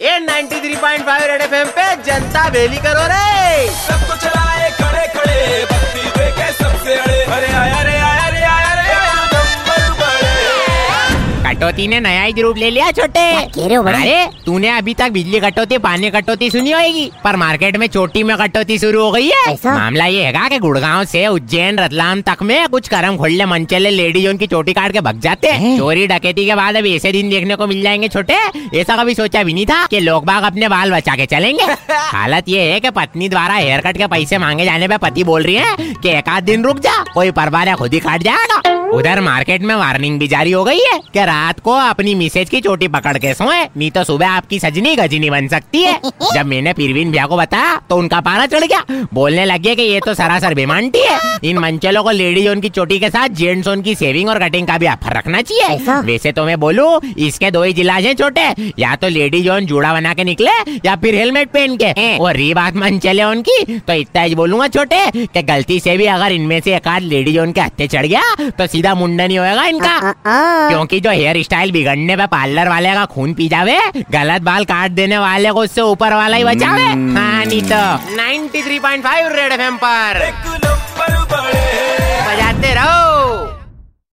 ये 0.00 0.18
93.5 0.20 1.22
red 1.28 1.40
FM 1.42 1.68
पे 1.76 1.84
जनता 2.06 2.48
बेली 2.54 2.76
करो 2.84 3.06
रे। 3.12 3.66
सबको 3.76 4.16
चलाए 4.24 4.47
कटौती 11.58 11.86
ने 11.88 11.98
नया 12.00 12.22
ही 12.22 12.42
रूप 12.42 12.56
ले 12.56 12.68
लिया 12.70 12.90
छोटे। 12.90 13.20
अरे 14.02 14.26
तूने 14.46 14.68
अभी 14.68 14.92
तक 14.94 15.10
बिजली 15.10 15.40
कटौती 15.40 15.78
पानी 15.78 16.10
कटौती 16.10 16.50
सुनी 16.50 16.70
होगी 16.72 17.10
पर 17.24 17.36
मार्केट 17.36 17.76
में 17.76 17.86
चोटी 17.86 18.22
में 18.22 18.36
कटौती 18.36 18.78
शुरू 18.78 19.02
हो 19.02 19.10
गई 19.12 19.26
है। 19.28 19.52
मामला 19.78 20.06
ये 20.06 20.24
है 20.24 20.48
कि 20.48 20.58
गुड़गांव 20.58 21.04
से 21.04 21.26
उज्जैन 21.26 21.78
रतलाम 21.78 22.20
तक 22.22 22.42
में 22.42 22.68
कुछ 22.68 22.88
करम 22.88 23.16
खुल्ले 23.16 23.46
मनचले 23.46 23.90
लेडीज़ 23.90 24.28
उनकी 24.28 24.46
चोटी 24.46 24.72
काट 24.72 24.92
के 24.92 25.00
भग 25.00 25.20
जाते 25.20 25.48
हैं? 25.48 25.76
चोरी 25.78 26.06
डकैती 26.06 26.46
के 26.46 26.54
बाद 26.54 26.76
अभी 26.76 26.94
ऐसे 26.96 27.12
दिन 27.12 27.30
देखने 27.30 27.56
को 27.56 27.66
मिल 27.66 27.82
जाएँगे 27.82 28.08
छोटे। 28.08 28.36
ऐसा 28.80 28.96
कभी 28.96 29.14
सोचा 29.14 29.42
भी 29.42 29.54
नहीं 29.54 29.66
था 29.66 29.84
कि 29.86 30.00
लोग 30.00 30.24
बाग 30.24 30.44
अपने 30.44 30.68
बाल 30.68 30.92
बचा 30.92 31.16
के 31.16 31.26
चलेंगे। 31.26 31.64
हालत 31.92 32.48
ये 32.48 32.72
है 32.72 32.80
कि 32.80 32.90
पत्नी 32.90 33.28
द्वारा 33.28 33.54
हेयर 33.54 33.80
कट 33.80 33.98
के 33.98 34.06
पैसे 34.06 34.38
मांगे 34.38 34.64
जाने 34.64 34.88
पे 34.88 34.96
पति 34.98 35.24
बोल 35.24 35.42
रही 35.42 35.54
है 35.54 35.76
कि 36.02 36.08
एक 36.08 36.28
आध 36.28 36.44
दिन 36.44 36.64
रुक 36.64 36.78
जा 36.78 37.02
कोई 37.14 37.30
परवार 37.30 37.74
खुद 37.74 37.94
ही 37.94 37.98
काट 37.98 38.22
जाएगा। 38.22 38.67
उधर 38.88 39.20
मार्केट 39.20 39.62
में 39.62 39.74
वार्निंग 39.74 40.18
भी 40.20 40.26
जारी 40.28 40.50
हो 40.52 40.62
गई 40.64 40.78
है 40.82 40.98
कि 41.14 41.24
रात 41.24 41.60
को 41.60 41.72
अपनी 41.72 42.14
मिसेज 42.14 42.50
की 42.50 42.60
चोटी 42.60 42.88
पकड़ 42.88 43.16
के 43.18 43.32
सोए 43.34 43.62
नहीं 43.76 43.90
तो 43.90 44.04
सुबह 44.04 44.28
आपकी 44.28 44.58
सजनी 44.58 44.94
गजनी 44.96 45.30
बन 45.30 45.48
सकती 45.48 45.82
है। 45.82 45.98
जब 46.34 46.46
मैंने 46.46 46.72
पीरवीन 46.72 47.10
भैया 47.10 47.26
को 47.26 47.36
बताया 47.36 47.74
तो 47.90 47.96
उनका 47.96 48.20
पारा 48.20 48.46
चढ़ 48.46 48.64
गया। 48.64 49.06
बोलने 49.14 49.44
लगे 49.44 49.74
कि 49.74 49.82
ये 49.82 50.00
तो 50.06 50.14
सरासर 50.14 50.54
बेमानती 50.54 51.00
है। 51.00 51.18
इन 51.44 51.58
मंचलों 51.58 52.02
को 52.02 52.10
लेडीज़ 52.10 52.48
उनकी 52.48 52.68
चोटी 52.70 52.98
के 52.98 53.10
साथ 53.10 53.28
जेंट्स 53.38 53.68
उनकी 53.68 53.94
सेविंग 53.94 54.28
और 54.28 54.38
कटिंग 54.38 54.66
का 54.66 54.78
भी 54.78 54.86
ऑफ़र 54.86 55.16
रखना 55.16 55.42
चाहिए। 55.42 56.00
वैसे 56.02 56.32
तो 56.32 56.44
मैं 56.44 56.58
बोलूँ 56.60 57.00
इसके 57.18 57.50
दो 57.50 57.62
ही 57.62 57.72
इलाज 57.80 58.06
है 58.06 58.14
छोटे। 58.14 58.48
या 58.78 58.94
तो 58.96 59.08
लेडी 59.08 59.42
जोन 59.42 59.66
जूड़ा 59.66 59.92
बना 59.92 60.14
के 60.14 60.24
निकले 60.24 60.50
या 60.86 60.96
फिर 60.96 61.14
हेलमेट 61.14 61.50
पहन 61.50 61.76
के। 61.76 62.16
और 62.18 62.34
रही 62.34 62.52
बात 62.54 62.76
मन 62.76 62.98
चले 62.98 63.24
उनकी 63.24 63.78
तो 63.78 63.92
इतना 63.94 64.22
ही 64.22 64.34
बोलूँगा 64.34 64.68
छोटे 64.68 65.04
कि 65.16 65.42
गलती 65.44 65.78
से 65.80 65.96
भी 65.96 66.06
अगर 66.08 66.32
इनमें 66.32 66.60
से 66.60 66.76
एक 66.76 66.88
आध 66.88 67.02
लेडी 67.04 67.32
जोन 67.32 67.52
के 67.52 67.60
हत्थे 67.60 67.86
चढ़ 67.88 68.06
गया 68.06 68.50
तो 68.50 68.66
सीधा 68.78 68.94
मुंडन 68.94 69.30
ही 69.30 69.36
होएगा 69.36 69.64
इनका। 69.64 69.90
आ, 69.90 70.12
आ, 70.26 70.32
आ। 70.32 70.68
क्योंकि 70.68 71.00
जो 71.00 71.10
हेयर 71.10 71.42
स्टाइल 71.42 71.72
बिगड़ने 71.72 72.16
पे 72.16 72.26
पार्लर 72.26 72.68
वाले 72.68 72.94
का 72.94 73.04
खून 73.04 73.34
पी 73.34 73.48
जावे 73.48 73.78
गलत 74.12 74.42
बाल 74.42 74.64
काट 74.64 74.90
देने 74.90 75.18
वाले 75.18 75.50
को 75.50 75.60
उससे 75.60 75.80
ऊपर 75.80 76.14
वाला 76.14 76.36
ही 76.36 76.44
बचावे। 76.44 76.82
हाँ 76.82 77.44
नहीं 77.44 77.62
तो 77.62 78.16
93.5 78.16 79.32
रेड 79.32 79.52
एफएम 79.52 79.78
पर। 79.84 81.87